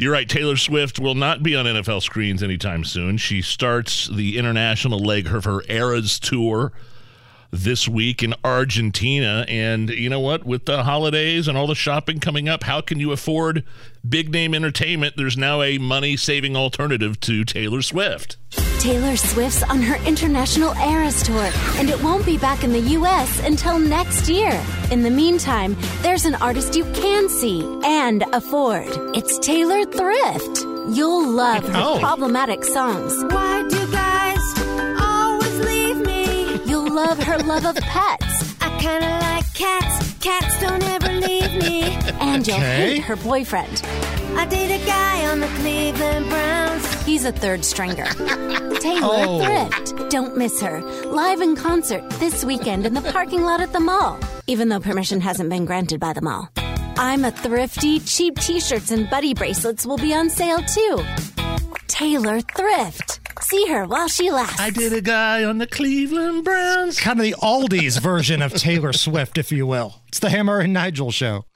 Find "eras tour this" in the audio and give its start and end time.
5.68-7.88